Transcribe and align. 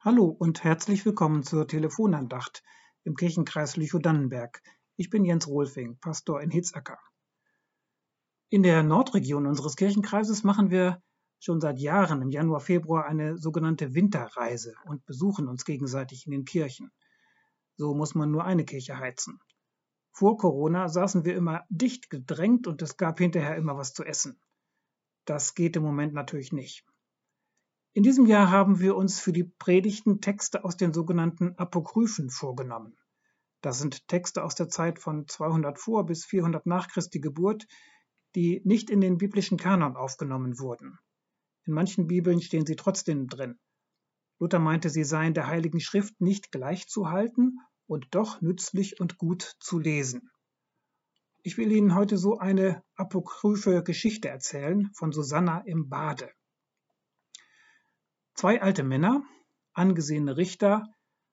Hallo 0.00 0.26
und 0.26 0.62
herzlich 0.62 1.04
willkommen 1.04 1.42
zur 1.42 1.66
Telefonandacht 1.66 2.62
im 3.02 3.16
Kirchenkreis 3.16 3.76
Lüchow-Dannenberg. 3.76 4.62
Ich 4.94 5.10
bin 5.10 5.24
Jens 5.24 5.48
Rohlfing, 5.48 5.98
Pastor 5.98 6.40
in 6.40 6.52
Hitzacker. 6.52 7.00
In 8.48 8.62
der 8.62 8.84
Nordregion 8.84 9.44
unseres 9.44 9.74
Kirchenkreises 9.74 10.44
machen 10.44 10.70
wir 10.70 11.02
schon 11.40 11.60
seit 11.60 11.80
Jahren 11.80 12.22
im 12.22 12.30
Januar, 12.30 12.60
Februar 12.60 13.06
eine 13.06 13.38
sogenannte 13.38 13.92
Winterreise 13.92 14.76
und 14.84 15.04
besuchen 15.04 15.48
uns 15.48 15.64
gegenseitig 15.64 16.26
in 16.26 16.30
den 16.30 16.44
Kirchen. 16.44 16.92
So 17.76 17.92
muss 17.92 18.14
man 18.14 18.30
nur 18.30 18.44
eine 18.44 18.64
Kirche 18.64 18.98
heizen. 18.98 19.40
Vor 20.12 20.36
Corona 20.36 20.88
saßen 20.88 21.24
wir 21.24 21.34
immer 21.34 21.64
dicht 21.70 22.08
gedrängt 22.08 22.68
und 22.68 22.82
es 22.82 22.98
gab 22.98 23.18
hinterher 23.18 23.56
immer 23.56 23.76
was 23.76 23.94
zu 23.94 24.04
essen. 24.04 24.40
Das 25.24 25.56
geht 25.56 25.74
im 25.74 25.82
Moment 25.82 26.14
natürlich 26.14 26.52
nicht. 26.52 26.86
In 27.94 28.02
diesem 28.02 28.26
Jahr 28.26 28.50
haben 28.50 28.80
wir 28.80 28.96
uns 28.96 29.18
für 29.18 29.32
die 29.32 29.44
Predigten 29.44 30.20
Texte 30.20 30.64
aus 30.64 30.76
den 30.76 30.92
sogenannten 30.92 31.54
Apokryphen 31.56 32.30
vorgenommen. 32.30 32.96
Das 33.60 33.78
sind 33.78 34.06
Texte 34.08 34.44
aus 34.44 34.54
der 34.54 34.68
Zeit 34.68 34.98
von 34.98 35.26
200 35.26 35.78
vor 35.78 36.06
bis 36.06 36.24
400 36.24 36.66
nach 36.66 36.88
Christi 36.88 37.18
Geburt, 37.18 37.66
die 38.34 38.60
nicht 38.64 38.90
in 38.90 39.00
den 39.00 39.18
biblischen 39.18 39.58
Kanon 39.58 39.96
aufgenommen 39.96 40.58
wurden. 40.58 40.98
In 41.64 41.72
manchen 41.72 42.06
Bibeln 42.06 42.40
stehen 42.40 42.66
sie 42.66 42.76
trotzdem 42.76 43.26
drin. 43.26 43.58
Luther 44.38 44.60
meinte, 44.60 44.90
sie 44.90 45.04
seien 45.04 45.34
der 45.34 45.48
Heiligen 45.48 45.80
Schrift 45.80 46.20
nicht 46.20 46.52
gleichzuhalten 46.52 47.58
und 47.86 48.06
doch 48.10 48.40
nützlich 48.40 49.00
und 49.00 49.18
gut 49.18 49.56
zu 49.58 49.78
lesen. 49.78 50.30
Ich 51.42 51.56
will 51.56 51.72
Ihnen 51.72 51.94
heute 51.94 52.18
so 52.18 52.38
eine 52.38 52.82
apokryphe 52.94 53.82
Geschichte 53.82 54.28
erzählen 54.28 54.90
von 54.94 55.12
Susanna 55.12 55.60
im 55.66 55.88
Bade. 55.88 56.30
Zwei 58.38 58.62
alte 58.62 58.84
Männer, 58.84 59.24
angesehene 59.72 60.36
Richter, 60.36 60.86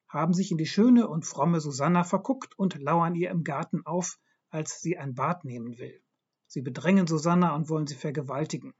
haben 0.07 0.33
sich 0.33 0.49
in 0.49 0.57
die 0.57 0.65
schöne 0.65 1.07
und 1.07 1.23
fromme 1.23 1.61
Susanna 1.61 2.03
verguckt 2.03 2.57
und 2.57 2.81
lauern 2.81 3.13
ihr 3.13 3.29
im 3.29 3.43
Garten 3.43 3.85
auf, 3.85 4.17
als 4.49 4.81
sie 4.81 4.97
ein 4.97 5.13
Bad 5.13 5.45
nehmen 5.45 5.77
will. 5.77 6.01
Sie 6.47 6.63
bedrängen 6.63 7.05
Susanna 7.05 7.53
und 7.53 7.69
wollen 7.69 7.85
sie 7.85 7.93
vergewaltigen. 7.93 8.73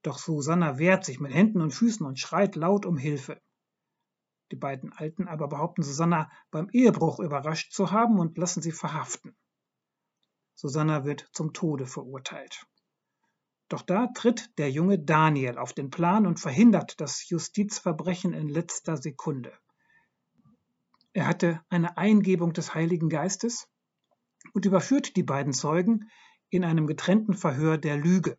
Doch 0.00 0.18
Susanna 0.18 0.78
wehrt 0.78 1.04
sich 1.04 1.20
mit 1.20 1.34
Händen 1.34 1.60
und 1.60 1.74
Füßen 1.74 2.06
und 2.06 2.18
schreit 2.18 2.56
laut 2.56 2.86
um 2.86 2.96
Hilfe. 2.96 3.38
Die 4.50 4.56
beiden 4.56 4.94
Alten 4.94 5.28
aber 5.28 5.48
behaupten 5.48 5.82
Susanna 5.82 6.30
beim 6.50 6.70
Ehebruch 6.70 7.20
überrascht 7.20 7.74
zu 7.74 7.90
haben 7.90 8.18
und 8.18 8.38
lassen 8.38 8.62
sie 8.62 8.72
verhaften. 8.72 9.36
Susanna 10.54 11.04
wird 11.04 11.28
zum 11.32 11.52
Tode 11.52 11.84
verurteilt. 11.84 12.66
Doch 13.68 13.82
da 13.82 14.06
tritt 14.08 14.50
der 14.58 14.70
junge 14.70 14.98
Daniel 14.98 15.58
auf 15.58 15.74
den 15.74 15.90
Plan 15.90 16.26
und 16.26 16.40
verhindert 16.40 17.00
das 17.00 17.28
Justizverbrechen 17.28 18.32
in 18.32 18.48
letzter 18.48 18.96
Sekunde. 18.96 19.52
Er 21.12 21.26
hatte 21.26 21.60
eine 21.68 21.98
Eingebung 21.98 22.52
des 22.52 22.74
Heiligen 22.74 23.08
Geistes 23.08 23.68
und 24.54 24.64
überführt 24.64 25.16
die 25.16 25.22
beiden 25.22 25.52
Zeugen 25.52 26.10
in 26.48 26.64
einem 26.64 26.86
getrennten 26.86 27.34
Verhör 27.34 27.76
der 27.76 27.96
Lüge. 27.96 28.38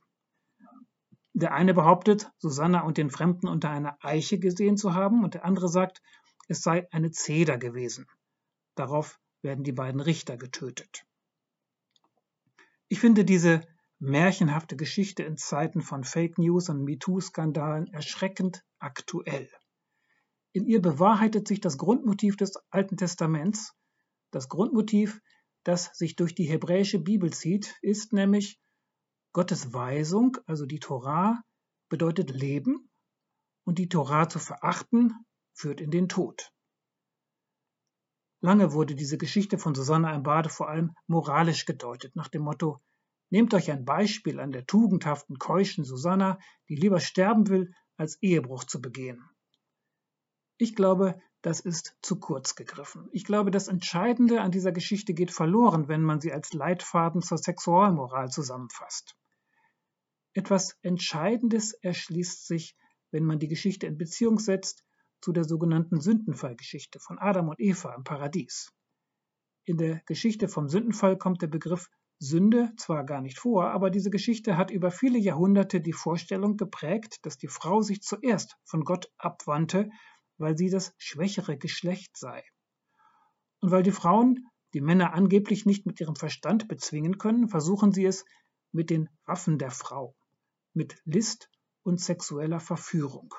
Der 1.34 1.54
eine 1.54 1.74
behauptet, 1.74 2.32
Susanna 2.40 2.82
und 2.82 2.98
den 2.98 3.12
Fremden 3.12 3.48
unter 3.48 3.70
einer 3.70 3.98
Eiche 4.02 4.40
gesehen 4.40 4.78
zu 4.78 4.94
haben, 4.96 5.24
und 5.24 5.36
der 5.36 5.46
andere 5.46 5.70
sagt, 5.70 6.02
es 6.48 6.62
sei 6.62 6.88
eine 6.92 7.12
Zeder 7.12 7.58
gewesen. 7.58 8.08
Darauf 8.76 9.20
werden 9.42 9.64
die 9.64 9.72
beiden 9.72 10.02
Richter 10.02 10.38
getötet. 10.38 11.06
Ich 12.88 13.00
finde 13.00 13.24
diese 13.24 13.62
märchenhafte 14.00 14.76
Geschichte 14.76 15.24
in 15.24 15.38
Zeiten 15.38 15.82
von 15.82 16.04
Fake 16.04 16.38
News 16.38 16.70
und 16.70 16.84
MeToo-Skandalen 16.84 17.88
erschreckend 17.88 18.64
aktuell. 18.80 19.50
In 20.54 20.66
ihr 20.66 20.82
bewahrheitet 20.82 21.48
sich 21.48 21.60
das 21.60 21.78
Grundmotiv 21.78 22.38
des 22.38 22.56
Alten 22.70 22.98
Testaments. 22.98 23.76
Das 24.32 24.50
Grundmotiv, 24.50 25.22
das 25.64 25.92
sich 25.94 26.16
durch 26.16 26.34
die 26.34 26.46
hebräische 26.46 27.00
Bibel 27.00 27.32
zieht, 27.32 27.78
ist 27.82 28.14
nämlich 28.14 28.60
Gottes 29.34 29.74
Weisung, 29.74 30.38
also 30.48 30.66
die 30.66 30.80
Torah, 30.80 31.44
bedeutet 31.90 32.32
Leben 32.32 32.90
und 33.66 33.78
die 33.78 33.90
Torah 33.90 34.30
zu 34.30 34.40
verachten 34.40 35.14
führt 35.54 35.82
in 35.82 35.92
den 35.92 36.08
Tod. 36.08 36.52
Lange 38.42 38.72
wurde 38.72 38.96
diese 38.96 39.18
Geschichte 39.18 39.58
von 39.58 39.76
Susanna 39.76 40.16
im 40.16 40.24
Bade 40.24 40.50
vor 40.50 40.70
allem 40.70 40.96
moralisch 41.08 41.66
gedeutet, 41.66 42.16
nach 42.16 42.30
dem 42.30 42.44
Motto 42.44 42.82
Nehmt 43.30 43.54
euch 43.54 43.72
ein 43.72 43.86
Beispiel 43.86 44.40
an 44.40 44.52
der 44.52 44.66
tugendhaften, 44.66 45.38
keuschen 45.38 45.84
Susanna, 45.84 46.40
die 46.68 46.76
lieber 46.76 47.00
sterben 47.00 47.48
will, 47.48 47.74
als 47.96 48.22
Ehebruch 48.22 48.64
zu 48.64 48.82
begehen. 48.82 49.30
Ich 50.58 50.76
glaube, 50.76 51.22
das 51.42 51.60
ist 51.60 51.96
zu 52.02 52.20
kurz 52.20 52.56
gegriffen. 52.56 53.08
Ich 53.12 53.24
glaube, 53.24 53.52
das 53.52 53.68
Entscheidende 53.68 54.42
an 54.42 54.52
dieser 54.52 54.72
Geschichte 54.72 55.14
geht 55.14 55.32
verloren, 55.32 55.88
wenn 55.88 56.02
man 56.02 56.20
sie 56.20 56.34
als 56.34 56.54
Leitfaden 56.54 57.22
zur 57.22 57.38
Sexualmoral 57.38 58.30
zusammenfasst. 58.30 59.16
Etwas 60.34 60.78
Entscheidendes 60.82 61.74
erschließt 61.74 62.46
sich, 62.46 62.76
wenn 63.12 63.24
man 63.26 63.40
die 63.40 63.48
Geschichte 63.48 63.88
in 63.88 63.98
Beziehung 63.98 64.40
setzt 64.40 64.84
zu 65.22 65.32
der 65.32 65.44
sogenannten 65.44 66.02
Sündenfallgeschichte 66.02 67.00
von 67.00 67.20
Adam 67.20 67.50
und 67.50 67.60
Eva 67.60 67.94
im 67.96 68.04
Paradies. 68.04 68.74
In 69.66 69.78
der 69.78 70.02
Geschichte 70.06 70.48
vom 70.48 70.68
Sündenfall 70.68 71.18
kommt 71.18 71.42
der 71.42 71.48
Begriff 71.48 71.90
Sünde 72.20 72.74
zwar 72.76 73.06
gar 73.06 73.22
nicht 73.22 73.40
vor, 73.40 73.72
aber 73.72 73.90
diese 73.90 74.10
Geschichte 74.10 74.58
hat 74.58 74.72
über 74.72 74.92
viele 74.92 75.18
Jahrhunderte 75.18 75.80
die 75.80 75.94
Vorstellung 75.94 76.58
geprägt, 76.58 77.26
dass 77.26 77.38
die 77.38 77.48
Frau 77.48 77.82
sich 77.82 78.02
zuerst 78.02 78.58
von 78.66 78.84
Gott 78.84 79.10
abwandte, 79.18 79.90
weil 80.38 80.58
sie 80.58 80.70
das 80.70 80.94
schwächere 80.98 81.58
Geschlecht 81.58 82.18
sei. 82.18 82.44
Und 83.62 83.72
weil 83.72 83.84
die 83.84 83.92
Frauen 83.92 84.48
die 84.74 84.82
Männer 84.82 85.14
angeblich 85.14 85.66
nicht 85.66 85.86
mit 85.86 86.00
ihrem 86.00 86.16
Verstand 86.16 86.68
bezwingen 86.68 87.18
können, 87.18 87.48
versuchen 87.48 87.94
sie 87.94 88.06
es 88.06 88.26
mit 88.72 88.90
den 88.90 89.10
Waffen 89.26 89.58
der 89.58 89.72
Frau, 89.72 90.16
mit 90.74 91.02
List 91.06 91.50
und 91.84 92.00
sexueller 92.00 92.60
Verführung. 92.60 93.34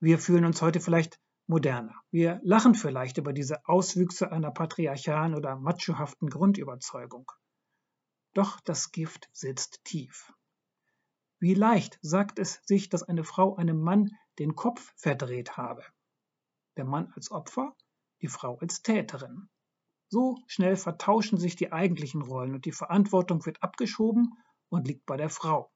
Wir 0.00 0.18
fühlen 0.18 0.44
uns 0.44 0.60
heute 0.62 0.80
vielleicht 0.80 1.20
moderner. 1.52 1.94
Wir 2.10 2.40
lachen 2.42 2.74
vielleicht 2.74 3.18
über 3.18 3.34
diese 3.34 3.68
Auswüchse 3.68 4.32
einer 4.32 4.50
patriarchalen 4.50 5.34
oder 5.34 5.54
machohaften 5.56 6.30
Grundüberzeugung. 6.30 7.30
Doch 8.32 8.58
das 8.60 8.90
Gift 8.90 9.28
sitzt 9.34 9.84
tief. 9.84 10.32
Wie 11.40 11.52
leicht 11.52 11.98
sagt 12.00 12.38
es 12.38 12.62
sich, 12.64 12.88
dass 12.88 13.02
eine 13.02 13.22
Frau 13.22 13.54
einem 13.56 13.82
Mann 13.82 14.12
den 14.38 14.54
Kopf 14.54 14.94
verdreht 14.96 15.58
habe. 15.58 15.84
Der 16.78 16.86
Mann 16.86 17.12
als 17.16 17.30
Opfer, 17.30 17.76
die 18.22 18.28
Frau 18.28 18.56
als 18.56 18.80
Täterin. 18.80 19.50
So 20.08 20.38
schnell 20.46 20.76
vertauschen 20.76 21.36
sich 21.36 21.54
die 21.54 21.70
eigentlichen 21.70 22.22
Rollen 22.22 22.54
und 22.54 22.64
die 22.64 22.72
Verantwortung 22.72 23.44
wird 23.44 23.62
abgeschoben 23.62 24.32
und 24.70 24.88
liegt 24.88 25.04
bei 25.04 25.18
der 25.18 25.28
Frau. 25.28 25.70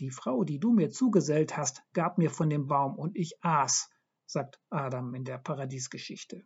Die 0.00 0.10
Frau, 0.10 0.42
die 0.42 0.58
du 0.58 0.72
mir 0.72 0.90
zugesellt 0.90 1.56
hast, 1.56 1.84
gab 1.92 2.18
mir 2.18 2.30
von 2.30 2.50
dem 2.50 2.66
Baum 2.66 2.98
und 2.98 3.14
ich 3.14 3.36
aß, 3.44 3.90
sagt 4.26 4.60
Adam 4.70 5.14
in 5.14 5.24
der 5.24 5.38
Paradiesgeschichte. 5.38 6.44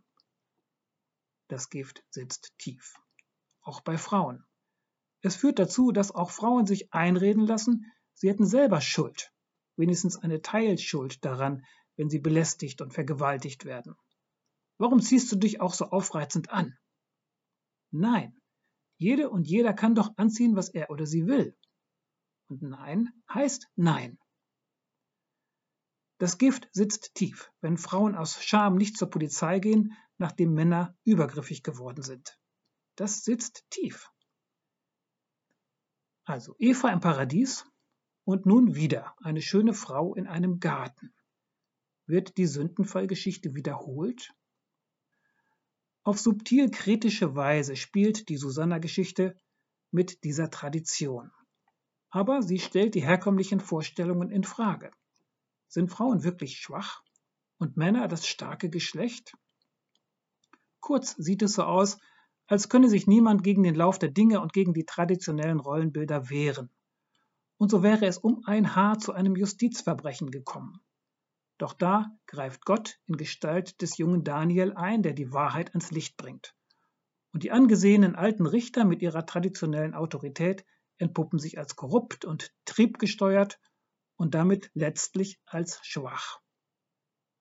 Das 1.49 1.71
Gift 1.71 2.05
sitzt 2.11 2.53
tief, 2.59 3.01
auch 3.63 3.81
bei 3.81 3.97
Frauen. 3.97 4.45
Es 5.21 5.37
führt 5.37 5.59
dazu, 5.59 5.93
dass 5.93 6.15
auch 6.15 6.31
Frauen 6.31 6.67
sich 6.67 6.93
einreden 6.93 7.47
lassen, 7.47 7.91
sie 8.15 8.29
hätten 8.29 8.47
selber 8.47 8.81
Schuld, 8.81 9.33
wenigstens 9.77 10.17
eine 10.17 10.43
Teilschuld 10.43 11.25
daran, 11.25 11.65
wenn 11.97 12.11
sie 12.11 12.19
belästigt 12.19 12.81
und 12.81 12.93
vergewaltigt 12.93 13.65
werden. 13.65 13.97
Warum 14.77 15.01
ziehst 15.01 15.33
du 15.33 15.37
dich 15.37 15.61
auch 15.61 15.75
so 15.75 15.87
aufreizend 15.87 16.51
an? 16.51 16.79
Nein, 17.91 18.41
jede 18.97 19.31
und 19.31 19.47
jeder 19.49 19.73
kann 19.73 19.95
doch 19.95 20.17
anziehen, 20.17 20.57
was 20.57 20.69
er 20.69 20.91
oder 20.91 21.07
sie 21.07 21.27
will. 21.27 21.57
Und 22.49 22.63
Nein 22.63 23.13
heißt 23.33 23.69
Nein. 23.77 24.19
Das 26.19 26.37
Gift 26.37 26.69
sitzt 26.73 27.15
tief, 27.15 27.53
wenn 27.61 27.79
Frauen 27.79 28.17
aus 28.17 28.43
Scham 28.43 28.77
nicht 28.77 28.97
zur 28.97 29.09
Polizei 29.09 29.61
gehen, 29.61 29.97
nachdem 30.19 30.53
Männer 30.53 30.97
übergriffig 31.05 31.63
geworden 31.63 32.03
sind. 32.03 32.39
Das 32.97 33.23
sitzt 33.23 33.65
tief. 33.71 34.11
Also 36.25 36.57
Eva 36.59 36.91
im 36.91 37.01
Paradies 37.01 37.65
und 38.25 38.45
nun 38.45 38.75
wieder 38.75 39.15
eine 39.23 39.41
schöne 39.41 39.73
Frau 39.73 40.15
in 40.15 40.27
einem 40.27 40.59
Garten. 40.59 41.15
Wird 42.07 42.37
die 42.37 42.47
Sündenfallgeschichte 42.47 43.55
wiederholt? 43.55 44.35
Auf 46.03 46.19
subtil 46.19 46.71
kritische 46.71 47.37
Weise 47.37 47.77
spielt 47.77 48.29
die 48.29 48.37
Susanna-Geschichte 48.37 49.41
mit 49.91 50.25
dieser 50.25 50.51
Tradition. 50.51 51.31
Aber 52.11 52.43
sie 52.43 52.59
stellt 52.59 52.95
die 52.95 53.03
herkömmlichen 53.03 53.61
Vorstellungen 53.61 54.31
in 54.31 54.43
Frage. 54.43 54.91
Sind 55.69 55.91
Frauen 55.91 56.25
wirklich 56.25 56.59
schwach 56.59 57.03
und 57.59 57.77
Männer 57.77 58.09
das 58.09 58.27
starke 58.27 58.71
Geschlecht? 58.71 59.37
Kurz 60.81 61.15
sieht 61.17 61.43
es 61.43 61.55
so 61.55 61.65
aus, 61.65 61.99
als 62.47 62.71
könne 62.71 62.89
sich 62.89 63.07
niemand 63.07 63.45
gegen 63.45 63.63
den 63.63 63.75
Lauf 63.75 63.99
der 63.99 64.11
Dinge 64.11 64.41
und 64.41 64.53
gegen 64.53 64.73
die 64.73 64.87
traditionellen 64.87 65.61
Rollenbilder 65.61 66.31
wehren. 66.31 66.71
Und 67.59 67.71
so 67.71 67.83
wäre 67.83 68.07
es 68.07 68.17
um 68.17 68.43
ein 68.47 68.75
Haar 68.75 68.99
zu 68.99 69.13
einem 69.13 69.37
Justizverbrechen 69.37 70.31
gekommen. 70.31 70.81
Doch 71.59 71.75
da 71.75 72.07
greift 72.27 72.65
Gott 72.65 72.99
in 73.07 73.17
Gestalt 73.17 73.83
des 73.83 73.99
jungen 73.99 74.25
Daniel 74.25 74.73
ein, 74.75 75.03
der 75.03 75.13
die 75.13 75.33
Wahrheit 75.33 75.71
ans 75.71 75.91
Licht 75.91 76.17
bringt. 76.17 76.55
Und 77.33 77.43
die 77.43 77.51
angesehenen 77.51 78.15
alten 78.15 78.47
Richter 78.47 78.85
mit 78.85 79.03
ihrer 79.03 79.27
traditionellen 79.27 79.95
Autorität 79.95 80.65
entpuppen 80.97 81.39
sich 81.39 81.59
als 81.59 81.77
korrupt 81.77 82.25
und 82.25 82.55
triebgesteuert 82.65 83.61
und 84.19 84.35
damit 84.35 84.71
letztlich 84.75 85.41
als 85.47 85.81
schwach. 85.83 86.41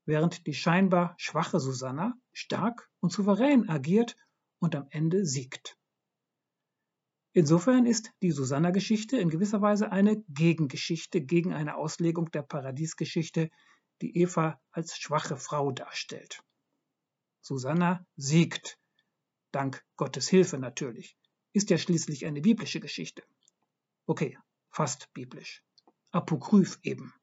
Während 0.06 0.48
die 0.48 0.54
scheinbar 0.54 1.16
schwache 1.18 1.60
Susanna 1.60 2.14
stark 2.32 2.90
und 3.02 3.12
souverän 3.12 3.68
agiert 3.68 4.16
und 4.60 4.76
am 4.76 4.88
Ende 4.92 5.26
siegt. 5.26 5.78
Insofern 7.34 7.86
ist 7.86 8.12
die 8.22 8.32
Susanna-Geschichte 8.32 9.18
in 9.18 9.30
gewisser 9.30 9.62
Weise 9.62 9.92
eine 9.92 10.24
Gegengeschichte 10.30 11.22
gegen 11.22 11.54
eine 11.54 11.76
Auslegung 11.76 12.32
der 12.32 12.42
Paradiesgeschichte, 12.42 13.50
die 14.02 14.18
Eva 14.18 14.62
als 14.72 14.98
schwache 14.98 15.36
Frau 15.36 15.72
darstellt. 15.72 16.42
Susanna 17.42 18.06
siegt, 18.16 18.80
dank 19.52 19.84
Gottes 19.98 20.30
Hilfe 20.30 20.58
natürlich, 20.58 21.18
ist 21.54 21.70
ja 21.70 21.78
schließlich 21.78 22.26
eine 22.26 22.42
biblische 22.42 22.80
Geschichte. 22.80 23.24
Okay, 24.06 24.38
fast 24.70 25.12
biblisch. 25.14 25.64
Apokryph 26.18 26.80
eben. 26.82 27.14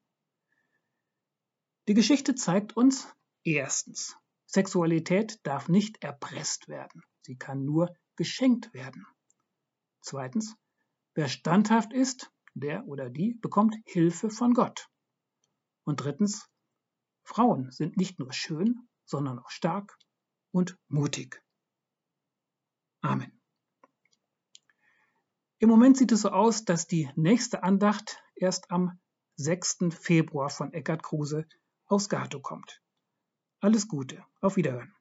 Die 1.89 1.93
Geschichte 1.93 2.33
zeigt 2.33 2.77
uns 2.77 3.13
erstens, 3.43 4.15
Sexualität 4.45 5.45
darf 5.45 5.67
nicht 5.67 6.01
erpresst 6.01 6.69
werden, 6.69 7.03
sie 7.19 7.35
kann 7.35 7.65
nur 7.65 7.93
geschenkt 8.15 8.73
werden. 8.73 9.05
Zweitens, 9.99 10.55
wer 11.13 11.27
standhaft 11.27 11.91
ist, 11.91 12.31
der 12.53 12.87
oder 12.87 13.09
die 13.09 13.33
bekommt 13.33 13.75
Hilfe 13.85 14.29
von 14.29 14.53
Gott. 14.53 14.87
Und 15.83 15.97
drittens, 15.97 16.49
Frauen 17.23 17.71
sind 17.71 17.97
nicht 17.97 18.17
nur 18.17 18.31
schön, 18.31 18.87
sondern 19.03 19.39
auch 19.39 19.49
stark 19.49 19.97
und 20.51 20.77
mutig. 20.87 21.43
Amen. 23.01 23.41
Im 25.57 25.67
Moment 25.67 25.97
sieht 25.97 26.13
es 26.13 26.21
so 26.21 26.29
aus, 26.29 26.63
dass 26.63 26.87
die 26.87 27.11
nächste 27.17 27.61
Andacht 27.61 28.21
erst 28.35 28.71
am 28.71 28.99
6. 29.37 29.89
Februar 29.91 30.49
von 30.49 30.73
Eckhard 30.73 31.03
Kruse 31.03 31.45
aus 31.85 32.09
Gato 32.09 32.39
kommt. 32.39 32.81
Alles 33.59 33.87
Gute, 33.87 34.23
auf 34.41 34.55
Wiederhören. 34.55 34.94